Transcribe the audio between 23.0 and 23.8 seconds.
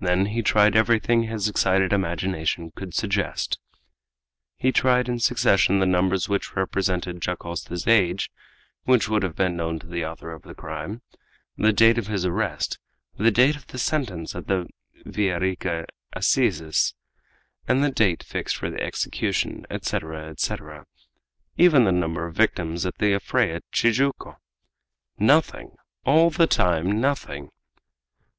affray at